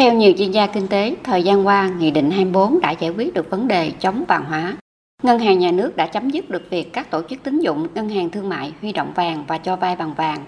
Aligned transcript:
Theo 0.00 0.14
nhiều 0.14 0.32
chuyên 0.38 0.50
gia 0.50 0.66
kinh 0.66 0.88
tế, 0.88 1.14
thời 1.24 1.42
gian 1.42 1.66
qua, 1.66 1.90
Nghị 1.98 2.10
định 2.10 2.30
24 2.30 2.80
đã 2.80 2.90
giải 2.90 3.10
quyết 3.10 3.34
được 3.34 3.50
vấn 3.50 3.68
đề 3.68 3.90
chống 3.90 4.24
vàng 4.28 4.44
hóa. 4.44 4.76
Ngân 5.22 5.38
hàng 5.38 5.58
nhà 5.58 5.70
nước 5.72 5.96
đã 5.96 6.06
chấm 6.06 6.30
dứt 6.30 6.50
được 6.50 6.70
việc 6.70 6.92
các 6.92 7.10
tổ 7.10 7.22
chức 7.30 7.42
tín 7.42 7.60
dụng, 7.60 7.86
ngân 7.94 8.08
hàng 8.08 8.30
thương 8.30 8.48
mại 8.48 8.72
huy 8.80 8.92
động 8.92 9.12
vàng 9.14 9.44
và 9.48 9.58
cho 9.58 9.76
vay 9.76 9.96
bằng 9.96 10.14
vàng. 10.14 10.38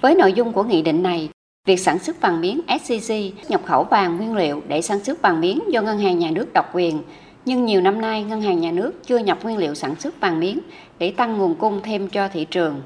Với 0.00 0.14
nội 0.14 0.32
dung 0.32 0.52
của 0.52 0.62
nghị 0.62 0.82
định 0.82 1.02
này, 1.02 1.28
việc 1.66 1.76
sản 1.76 1.98
xuất 1.98 2.20
vàng 2.20 2.40
miếng 2.40 2.60
SCC 2.84 3.14
nhập 3.48 3.60
khẩu 3.64 3.84
vàng 3.84 4.16
nguyên 4.16 4.36
liệu 4.36 4.62
để 4.68 4.82
sản 4.82 5.04
xuất 5.04 5.22
vàng 5.22 5.40
miếng 5.40 5.60
do 5.68 5.82
ngân 5.82 5.98
hàng 5.98 6.18
nhà 6.18 6.30
nước 6.30 6.52
độc 6.52 6.70
quyền, 6.74 7.02
nhưng 7.44 7.64
nhiều 7.64 7.80
năm 7.80 8.00
nay 8.00 8.22
ngân 8.22 8.40
hàng 8.40 8.60
nhà 8.60 8.70
nước 8.70 8.92
chưa 9.06 9.18
nhập 9.18 9.38
nguyên 9.42 9.58
liệu 9.58 9.74
sản 9.74 9.94
xuất 9.96 10.20
vàng 10.20 10.40
miếng 10.40 10.58
để 10.98 11.10
tăng 11.10 11.38
nguồn 11.38 11.54
cung 11.54 11.80
thêm 11.82 12.08
cho 12.08 12.28
thị 12.28 12.44
trường. 12.44 12.80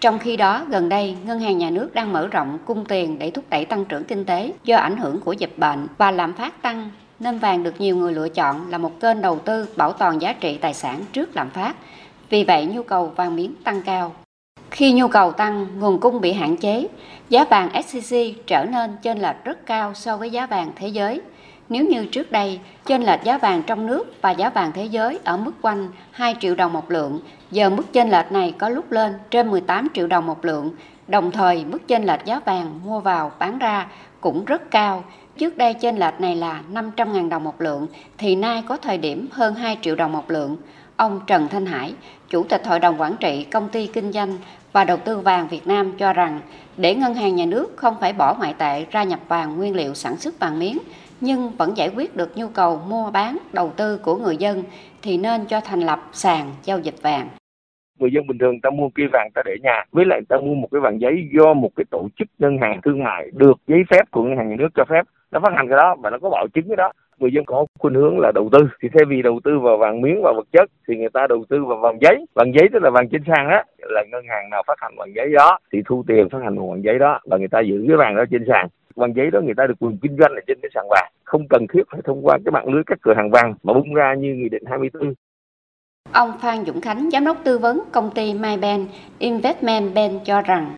Trong 0.00 0.18
khi 0.18 0.36
đó, 0.36 0.64
gần 0.68 0.88
đây, 0.88 1.16
Ngân 1.26 1.40
hàng 1.40 1.58
Nhà 1.58 1.70
nước 1.70 1.94
đang 1.94 2.12
mở 2.12 2.26
rộng 2.26 2.58
cung 2.64 2.84
tiền 2.84 3.18
để 3.18 3.30
thúc 3.30 3.44
đẩy 3.50 3.64
tăng 3.64 3.84
trưởng 3.84 4.04
kinh 4.04 4.24
tế 4.24 4.52
do 4.64 4.76
ảnh 4.76 4.96
hưởng 4.96 5.20
của 5.20 5.32
dịch 5.32 5.52
bệnh 5.56 5.86
và 5.98 6.10
lạm 6.10 6.32
phát 6.32 6.62
tăng, 6.62 6.90
nên 7.20 7.38
vàng 7.38 7.62
được 7.62 7.80
nhiều 7.80 7.96
người 7.96 8.14
lựa 8.14 8.28
chọn 8.28 8.70
là 8.70 8.78
một 8.78 9.00
kênh 9.00 9.20
đầu 9.20 9.38
tư 9.38 9.68
bảo 9.76 9.92
toàn 9.92 10.22
giá 10.22 10.32
trị 10.32 10.58
tài 10.60 10.74
sản 10.74 11.00
trước 11.12 11.36
lạm 11.36 11.50
phát. 11.50 11.76
Vì 12.30 12.44
vậy, 12.44 12.66
nhu 12.66 12.82
cầu 12.82 13.12
vàng 13.16 13.36
miếng 13.36 13.54
tăng 13.64 13.82
cao. 13.82 14.12
Khi 14.70 14.92
nhu 14.92 15.08
cầu 15.08 15.32
tăng, 15.32 15.66
nguồn 15.78 16.00
cung 16.00 16.20
bị 16.20 16.32
hạn 16.32 16.56
chế, 16.56 16.88
giá 17.28 17.44
vàng 17.44 17.82
SCC 17.82 18.16
trở 18.46 18.64
nên 18.64 18.96
chênh 19.02 19.18
lệch 19.18 19.44
rất 19.44 19.66
cao 19.66 19.94
so 19.94 20.16
với 20.16 20.30
giá 20.30 20.46
vàng 20.46 20.72
thế 20.76 20.88
giới. 20.88 21.20
Nếu 21.68 21.84
như 21.84 22.06
trước 22.06 22.32
đây, 22.32 22.60
chênh 22.86 23.02
lệch 23.02 23.22
giá 23.24 23.38
vàng 23.38 23.62
trong 23.62 23.86
nước 23.86 24.22
và 24.22 24.30
giá 24.30 24.50
vàng 24.50 24.72
thế 24.72 24.84
giới 24.84 25.18
ở 25.24 25.36
mức 25.36 25.52
quanh 25.62 25.88
2 26.10 26.36
triệu 26.40 26.54
đồng 26.54 26.72
một 26.72 26.90
lượng, 26.90 27.20
giờ 27.50 27.70
mức 27.70 27.92
chênh 27.92 28.10
lệch 28.10 28.32
này 28.32 28.54
có 28.58 28.68
lúc 28.68 28.92
lên 28.92 29.12
trên 29.30 29.50
18 29.50 29.88
triệu 29.94 30.06
đồng 30.06 30.26
một 30.26 30.44
lượng. 30.44 30.70
Đồng 31.08 31.30
thời, 31.30 31.64
mức 31.64 31.88
chênh 31.88 32.04
lệch 32.04 32.24
giá 32.24 32.40
vàng 32.40 32.80
mua 32.84 33.00
vào 33.00 33.32
bán 33.38 33.58
ra 33.58 33.86
cũng 34.20 34.44
rất 34.44 34.70
cao. 34.70 35.04
Trước 35.38 35.56
đây 35.56 35.74
chênh 35.74 35.96
lệch 35.96 36.20
này 36.20 36.36
là 36.36 36.62
500.000 36.72 37.28
đồng 37.28 37.44
một 37.44 37.60
lượng, 37.60 37.86
thì 38.18 38.36
nay 38.36 38.62
có 38.68 38.76
thời 38.76 38.98
điểm 38.98 39.28
hơn 39.32 39.54
2 39.54 39.78
triệu 39.82 39.94
đồng 39.94 40.12
một 40.12 40.30
lượng. 40.30 40.56
Ông 40.96 41.20
Trần 41.26 41.48
Thanh 41.48 41.66
Hải, 41.66 41.94
Chủ 42.28 42.44
tịch 42.44 42.66
Hội 42.66 42.78
đồng 42.78 43.00
Quản 43.00 43.16
trị 43.16 43.44
Công 43.44 43.68
ty 43.68 43.86
Kinh 43.86 44.12
doanh 44.12 44.36
và 44.72 44.84
Đầu 44.84 44.96
tư 44.96 45.18
vàng 45.18 45.48
Việt 45.48 45.66
Nam 45.66 45.92
cho 45.98 46.12
rằng, 46.12 46.40
để 46.76 46.94
ngân 46.94 47.14
hàng 47.14 47.36
nhà 47.36 47.44
nước 47.44 47.72
không 47.76 47.96
phải 48.00 48.12
bỏ 48.12 48.34
ngoại 48.34 48.54
tệ 48.58 48.84
ra 48.90 49.02
nhập 49.02 49.20
vàng 49.28 49.56
nguyên 49.56 49.76
liệu 49.76 49.94
sản 49.94 50.16
xuất 50.16 50.38
vàng 50.38 50.58
miếng, 50.58 50.78
nhưng 51.20 51.50
vẫn 51.58 51.76
giải 51.76 51.90
quyết 51.96 52.16
được 52.16 52.36
nhu 52.36 52.46
cầu 52.54 52.80
mua 52.88 53.10
bán, 53.10 53.38
đầu 53.52 53.72
tư 53.76 53.98
của 54.04 54.16
người 54.16 54.36
dân 54.36 54.62
thì 55.02 55.18
nên 55.18 55.40
cho 55.48 55.60
thành 55.60 55.80
lập 55.80 55.98
sàn 56.12 56.50
giao 56.62 56.78
dịch 56.78 57.02
vàng. 57.02 57.28
Người 57.98 58.10
dân 58.12 58.26
bình 58.26 58.38
thường 58.38 58.60
ta 58.60 58.70
mua 58.70 58.88
kia 58.94 59.06
vàng 59.12 59.28
ta 59.34 59.42
để 59.44 59.56
nhà, 59.62 59.84
với 59.92 60.04
lại 60.04 60.20
ta 60.28 60.36
mua 60.36 60.54
một 60.54 60.68
cái 60.72 60.80
vàng 60.80 61.00
giấy 61.00 61.28
do 61.38 61.54
một 61.54 61.70
cái 61.76 61.84
tổ 61.90 62.08
chức 62.18 62.28
ngân 62.38 62.58
hàng 62.58 62.80
thương 62.84 63.04
mại 63.04 63.30
được 63.32 63.58
giấy 63.66 63.82
phép 63.90 64.10
của 64.10 64.22
ngân 64.22 64.36
hàng 64.36 64.48
nhà 64.48 64.56
nước 64.58 64.68
cho 64.74 64.84
phép, 64.88 65.02
nó 65.30 65.40
phát 65.40 65.52
hành 65.56 65.68
cái 65.68 65.76
đó 65.76 65.96
và 65.98 66.10
nó 66.10 66.18
có 66.22 66.30
bảo 66.30 66.46
chứng 66.54 66.68
cái 66.68 66.76
đó. 66.76 66.92
Người 67.18 67.32
dân 67.32 67.44
có 67.44 67.66
khuynh 67.78 67.94
hướng 67.94 68.18
là 68.18 68.32
đầu 68.34 68.48
tư 68.52 68.58
thì 68.82 68.88
thay 68.94 69.04
vì 69.04 69.22
đầu 69.22 69.40
tư 69.44 69.58
vào 69.58 69.76
vàng 69.76 70.00
miếng 70.00 70.20
và 70.22 70.32
vật 70.36 70.46
chất 70.52 70.70
thì 70.88 70.96
người 70.96 71.08
ta 71.12 71.26
đầu 71.26 71.44
tư 71.48 71.64
vào 71.64 71.78
vàng 71.78 71.98
giấy. 72.00 72.26
Vàng 72.34 72.52
giấy 72.54 72.68
tức 72.72 72.82
là 72.82 72.90
vàng 72.90 73.08
trên 73.08 73.22
sàn 73.26 73.48
á 73.48 73.64
là 73.78 74.04
ngân 74.10 74.24
hàng 74.28 74.50
nào 74.50 74.62
phát 74.66 74.74
hành 74.80 74.94
vàng 74.96 75.14
giấy 75.14 75.32
đó 75.32 75.58
thì 75.72 75.78
thu 75.86 76.04
tiền 76.06 76.28
phát 76.28 76.38
hành 76.44 76.58
vàng 76.58 76.84
giấy 76.84 76.98
đó 76.98 77.20
và 77.24 77.36
người 77.36 77.48
ta 77.48 77.60
giữ 77.60 77.84
cái 77.88 77.96
vàng 77.96 78.16
đó 78.16 78.24
trên 78.30 78.44
sàn 78.48 78.68
bằng 78.98 79.12
giấy 79.16 79.30
đó 79.30 79.40
người 79.40 79.54
ta 79.56 79.66
được 79.66 79.74
quyền 79.80 79.98
kinh 80.02 80.16
doanh 80.20 80.32
ở 80.34 80.40
trên 80.46 80.58
cái 80.62 80.70
sàn 80.74 80.84
vàng. 80.90 81.12
Không 81.24 81.48
cần 81.50 81.66
thiết 81.72 81.82
phải 81.90 82.00
thông 82.04 82.26
qua 82.26 82.38
cái 82.44 82.52
mạng 82.52 82.68
lưới 82.68 82.82
các 82.86 82.98
cửa 83.02 83.14
hàng 83.16 83.30
vàng 83.30 83.54
mà 83.62 83.72
bung 83.72 83.94
ra 83.94 84.14
như 84.14 84.34
nghị 84.34 84.48
định 84.48 84.62
24 84.66 85.14
Ông 86.12 86.32
Phan 86.40 86.64
Dũng 86.66 86.80
Khánh, 86.80 87.08
giám 87.12 87.24
đốc 87.24 87.36
tư 87.44 87.58
vấn 87.58 87.82
công 87.92 88.10
ty 88.10 88.34
MyBank 88.34 88.88
Investment 89.18 89.94
Bank 89.94 90.24
cho 90.24 90.42
rằng 90.42 90.74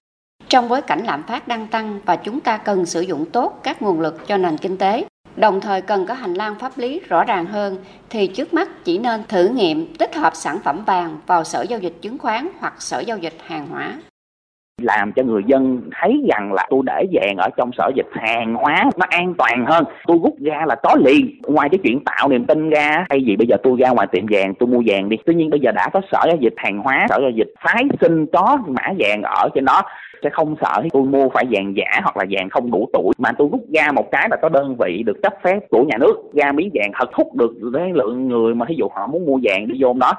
trong 0.49 0.69
bối 0.69 0.83
cảnh 0.83 1.05
lạm 1.05 1.23
phát 1.23 1.49
đang 1.49 1.67
tăng 1.67 2.01
và 2.05 2.17
chúng 2.17 2.41
ta 2.41 2.57
cần 2.57 2.87
sử 2.87 3.01
dụng 3.01 3.25
tốt 3.33 3.61
các 3.63 3.83
nguồn 3.83 4.01
lực 4.01 4.27
cho 4.27 4.37
nền 4.37 4.57
kinh 4.57 4.77
tế, 4.77 5.05
đồng 5.37 5.61
thời 5.61 5.83
cần 5.83 6.07
có 6.07 6.15
hành 6.15 6.35
lang 6.35 6.55
pháp 6.59 6.79
lý 6.79 7.01
rõ 7.09 7.25
ràng 7.25 7.47
hơn 7.47 7.77
thì 8.11 8.27
trước 8.27 8.55
mắt 8.55 8.69
chỉ 8.85 8.99
nên 8.99 9.23
thử 9.29 9.49
nghiệm 9.49 9.95
tích 9.95 10.15
hợp 10.15 10.33
sản 10.35 10.59
phẩm 10.65 10.85
vàng 10.87 11.19
vào 11.27 11.45
sở 11.45 11.63
giao 11.63 11.79
dịch 11.79 11.95
chứng 12.03 12.19
khoán 12.19 12.49
hoặc 12.59 12.83
sở 12.83 13.01
giao 13.01 13.19
dịch 13.19 13.35
hàng 13.47 13.67
hóa 13.67 13.99
làm 14.83 15.13
cho 15.13 15.23
người 15.23 15.43
dân 15.47 15.83
thấy 16.01 16.27
rằng 16.31 16.53
là 16.53 16.67
tôi 16.71 16.83
để 16.87 17.07
vàng 17.13 17.37
ở 17.37 17.49
trong 17.57 17.71
sở 17.73 17.91
dịch 17.97 18.09
hàng 18.13 18.55
hóa 18.55 18.85
nó 18.97 19.07
an 19.09 19.35
toàn 19.39 19.67
hơn. 19.67 19.85
Tôi 20.07 20.19
rút 20.23 20.35
ra 20.41 20.65
là 20.67 20.75
có 20.75 20.97
liền. 21.05 21.41
Ngoài 21.47 21.69
cái 21.69 21.79
chuyện 21.83 22.05
tạo 22.05 22.29
niềm 22.29 22.45
tin 22.47 22.71
ra 22.71 23.07
hay 23.11 23.23
gì 23.23 23.37
bây 23.37 23.47
giờ 23.47 23.57
tôi 23.63 23.77
ra 23.79 23.91
ngoài 23.91 24.07
tiệm 24.13 24.25
vàng, 24.31 24.55
tôi 24.55 24.67
mua 24.67 24.83
vàng 24.87 25.09
đi. 25.09 25.17
Tuy 25.27 25.35
nhiên 25.35 25.51
bây 25.51 25.61
giờ 25.61 25.73
đã 25.73 25.89
có 25.93 26.01
sở 26.13 26.19
giao 26.27 26.37
dịch 26.41 26.55
hàng 26.57 26.79
hóa, 26.79 27.07
sở 27.09 27.19
giao 27.21 27.31
dịch 27.31 27.55
phái 27.61 27.85
sinh 28.01 28.27
có 28.27 28.59
mã 28.67 28.93
vàng 28.99 29.23
ở 29.23 29.49
trên 29.55 29.65
đó. 29.65 29.83
Sẽ 30.23 30.31
không 30.31 30.57
sợ 30.61 30.83
tôi 30.93 31.03
mua 31.03 31.29
phải 31.29 31.45
vàng 31.51 31.75
giả 31.77 32.01
hoặc 32.03 32.17
là 32.17 32.25
vàng 32.31 32.49
không 32.51 32.71
đủ 32.71 32.89
tuổi. 32.93 33.13
Mà 33.19 33.33
tôi 33.39 33.49
rút 33.53 33.61
ra 33.75 33.93
một 33.93 34.11
cái 34.11 34.29
là 34.31 34.37
có 34.37 34.49
đơn 34.49 34.77
vị 34.79 35.03
được 35.07 35.23
cấp 35.23 35.35
phép 35.45 35.59
của 35.71 35.85
nhà 35.85 35.99
nước 35.99 36.17
ra 36.35 36.53
miếng 36.53 36.71
vàng, 36.75 36.91
thật 36.99 37.15
hút 37.15 37.35
được 37.35 37.53
cái 37.75 37.91
lượng 37.95 38.29
người 38.29 38.55
mà 38.55 38.67
ví 38.69 38.75
dụ 38.79 38.89
họ 38.89 39.07
muốn 39.07 39.27
mua 39.27 39.39
vàng 39.43 39.69
đi 39.69 39.75
vô 39.83 39.95
đó 40.01 40.13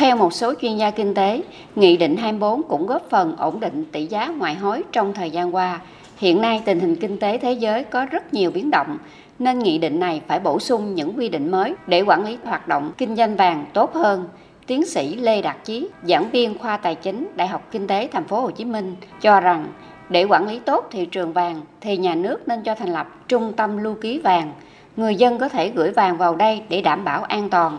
theo 0.00 0.16
một 0.16 0.32
số 0.32 0.54
chuyên 0.60 0.76
gia 0.76 0.90
kinh 0.90 1.14
tế, 1.14 1.42
Nghị 1.76 1.96
định 1.96 2.16
24 2.16 2.62
cũng 2.62 2.86
góp 2.86 3.10
phần 3.10 3.36
ổn 3.36 3.60
định 3.60 3.84
tỷ 3.92 4.06
giá 4.06 4.26
ngoại 4.38 4.54
hối 4.54 4.82
trong 4.92 5.12
thời 5.12 5.30
gian 5.30 5.54
qua. 5.54 5.80
Hiện 6.16 6.40
nay 6.40 6.62
tình 6.64 6.80
hình 6.80 6.96
kinh 6.96 7.18
tế 7.18 7.38
thế 7.38 7.52
giới 7.52 7.84
có 7.84 8.06
rất 8.06 8.34
nhiều 8.34 8.50
biến 8.50 8.70
động, 8.70 8.98
nên 9.38 9.58
nghị 9.58 9.78
định 9.78 10.00
này 10.00 10.20
phải 10.28 10.40
bổ 10.40 10.58
sung 10.58 10.94
những 10.94 11.18
quy 11.18 11.28
định 11.28 11.50
mới 11.50 11.74
để 11.86 12.02
quản 12.02 12.24
lý 12.24 12.38
hoạt 12.44 12.68
động 12.68 12.92
kinh 12.98 13.16
doanh 13.16 13.36
vàng 13.36 13.64
tốt 13.72 13.94
hơn. 13.94 14.28
Tiến 14.66 14.86
sĩ 14.86 15.16
Lê 15.16 15.42
Đạt 15.42 15.56
Chí, 15.64 15.88
giảng 16.02 16.30
viên 16.30 16.58
khoa 16.58 16.76
tài 16.76 16.94
chính 16.94 17.28
Đại 17.36 17.48
học 17.48 17.62
Kinh 17.70 17.86
tế 17.86 18.08
Thành 18.12 18.24
phố 18.24 18.40
Hồ 18.40 18.50
Chí 18.50 18.64
Minh 18.64 18.96
cho 19.20 19.40
rằng 19.40 19.66
để 20.08 20.24
quản 20.24 20.48
lý 20.48 20.58
tốt 20.58 20.88
thị 20.90 21.06
trường 21.06 21.32
vàng 21.32 21.60
thì 21.80 21.96
nhà 21.96 22.14
nước 22.14 22.48
nên 22.48 22.62
cho 22.62 22.74
thành 22.74 22.92
lập 22.92 23.28
trung 23.28 23.52
tâm 23.56 23.76
lưu 23.76 23.94
ký 23.94 24.18
vàng. 24.18 24.52
Người 24.96 25.14
dân 25.14 25.38
có 25.38 25.48
thể 25.48 25.68
gửi 25.68 25.90
vàng 25.90 26.16
vào 26.16 26.34
đây 26.34 26.62
để 26.68 26.82
đảm 26.82 27.04
bảo 27.04 27.22
an 27.22 27.50
toàn 27.50 27.78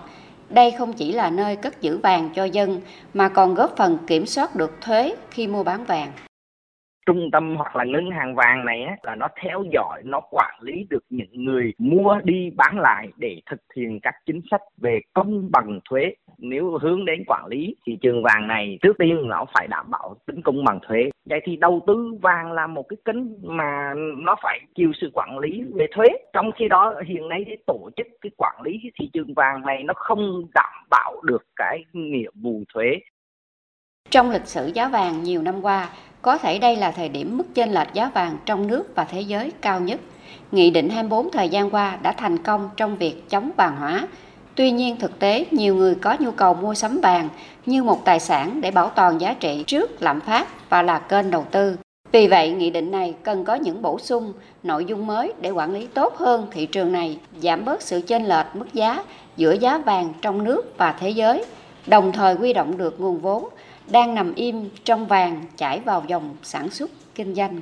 đây 0.54 0.72
không 0.78 0.94
chỉ 0.94 1.12
là 1.12 1.30
nơi 1.30 1.56
cất 1.56 1.82
giữ 1.82 1.98
vàng 1.98 2.30
cho 2.36 2.44
dân, 2.44 2.82
mà 3.14 3.30
còn 3.30 3.54
góp 3.54 3.74
phần 3.78 3.98
kiểm 4.08 4.26
soát 4.26 4.56
được 4.56 4.82
thuế 4.82 5.16
khi 5.32 5.48
mua 5.48 5.64
bán 5.64 5.84
vàng. 5.84 6.12
Trung 7.06 7.30
tâm 7.32 7.56
hoặc 7.56 7.76
là 7.76 7.84
ngân 7.84 8.12
hàng 8.12 8.36
vàng 8.36 8.66
này 8.66 8.86
là 9.04 9.16
nó 9.16 9.28
theo 9.44 9.64
dõi, 9.74 10.02
nó 10.06 10.22
quản 10.32 10.60
lý 10.62 10.86
được 10.90 11.04
những 11.10 11.46
người 11.46 11.74
mua 11.78 12.20
đi 12.24 12.50
bán 12.56 12.80
lại 12.80 13.08
để 13.18 13.42
thực 13.50 13.62
hiện 13.76 14.00
các 14.04 14.16
chính 14.26 14.42
sách 14.52 14.62
về 14.78 15.00
công 15.14 15.52
bằng 15.52 15.80
thuế 15.90 16.14
nếu 16.42 16.78
hướng 16.82 17.06
đến 17.06 17.24
quản 17.28 17.46
lý 17.46 17.76
thị 17.88 17.98
trường 18.02 18.24
vàng 18.24 18.48
này 18.48 18.78
trước 18.82 18.98
tiên 19.00 19.28
nó 19.28 19.46
phải 19.54 19.68
đảm 19.68 19.92
bảo 19.92 20.16
tính 20.26 20.42
công 20.42 20.64
bằng 20.64 20.80
thuế 20.88 21.10
vậy 21.30 21.40
thì 21.44 21.56
đầu 21.56 21.82
tư 21.88 22.18
vàng 22.22 22.52
là 22.52 22.68
một 22.68 22.84
cái 22.90 22.98
kênh 23.06 23.18
mà 23.42 23.94
nó 24.18 24.36
phải 24.44 24.60
chịu 24.76 24.92
sự 25.02 25.10
quản 25.14 25.40
lý 25.40 25.64
về 25.74 25.88
thuế 25.92 26.08
trong 26.34 26.52
khi 26.52 26.68
đó, 26.68 26.94
hiện 27.08 27.30
nay 27.30 27.44
cái 27.48 27.58
tổ 27.68 27.90
chức 27.98 28.08
cái 28.22 28.32
quản 28.38 28.62
lý 28.62 28.80
cái 28.84 28.92
thị 29.00 29.10
trường 29.14 29.34
vàng 29.34 29.62
này 29.66 29.84
nó 29.84 29.94
không 29.98 30.46
đảm 30.54 30.86
bảo 30.90 31.22
được 31.24 31.44
cái 31.56 31.86
nghĩa 31.94 32.30
vụ 32.36 32.64
thuế 32.74 33.00
trong 34.12 34.32
lịch 34.32 34.48
sử 34.48 34.72
giá 34.74 34.88
vàng 34.88 35.24
nhiều 35.24 35.42
năm 35.42 35.62
qua, 35.62 35.90
có 36.22 36.38
thể 36.38 36.60
đây 36.60 36.76
là 36.76 36.92
thời 36.92 37.10
điểm 37.10 37.38
mức 37.38 37.44
chênh 37.54 37.72
lệch 37.72 37.94
giá 37.94 38.12
vàng 38.14 38.38
trong 38.46 38.68
nước 38.68 38.96
và 38.96 39.04
thế 39.04 39.22
giới 39.22 39.52
cao 39.62 39.80
nhất. 39.80 40.00
Nghị 40.52 40.72
định 40.72 40.90
24 40.90 41.32
thời 41.32 41.50
gian 41.50 41.70
qua 41.70 41.98
đã 42.04 42.12
thành 42.12 42.38
công 42.38 42.70
trong 42.78 42.96
việc 42.96 43.16
chống 43.30 43.52
vàng 43.58 43.76
hóa. 43.76 44.08
Tuy 44.62 44.72
nhiên 44.72 44.98
thực 44.98 45.20
tế 45.20 45.46
nhiều 45.52 45.76
người 45.76 45.96
có 45.96 46.18
nhu 46.20 46.32
cầu 46.32 46.54
mua 46.54 46.74
sắm 46.74 47.00
vàng 47.02 47.30
như 47.66 47.84
một 47.84 48.06
tài 48.06 48.20
sản 48.20 48.62
để 48.62 48.72
bảo 48.72 48.90
toàn 48.90 49.22
giá 49.22 49.34
trị 49.34 49.64
trước 49.68 50.02
lạm 50.02 50.22
phát 50.22 50.70
và 50.70 50.82
là 50.82 51.00
kênh 51.00 51.32
đầu 51.32 51.46
tư. 51.52 51.78
Vì 52.12 52.28
vậy, 52.28 52.52
nghị 52.52 52.70
định 52.70 52.92
này 52.92 53.14
cần 53.24 53.46
có 53.46 53.56
những 53.56 53.82
bổ 53.82 54.00
sung, 54.00 54.34
nội 54.64 54.86
dung 54.86 55.08
mới 55.08 55.34
để 55.42 55.50
quản 55.50 55.74
lý 55.74 55.88
tốt 55.88 56.18
hơn 56.18 56.48
thị 56.52 56.66
trường 56.66 56.92
này, 56.92 57.20
giảm 57.42 57.66
bớt 57.66 57.82
sự 57.82 58.02
chênh 58.08 58.26
lệch 58.26 58.46
mức 58.54 58.74
giá 58.74 59.04
giữa 59.38 59.52
giá 59.52 59.78
vàng 59.78 60.14
trong 60.22 60.44
nước 60.44 60.78
và 60.78 60.96
thế 61.00 61.10
giới, 61.10 61.46
đồng 61.88 62.12
thời 62.12 62.36
quy 62.36 62.54
động 62.54 62.78
được 62.78 63.00
nguồn 63.00 63.20
vốn 63.20 63.48
đang 63.88 64.16
nằm 64.16 64.36
im 64.36 64.70
trong 64.84 65.06
vàng 65.08 65.42
chảy 65.58 65.80
vào 65.80 66.04
dòng 66.08 66.36
sản 66.44 66.70
xuất 66.70 66.92
kinh 67.16 67.36
doanh 67.36 67.62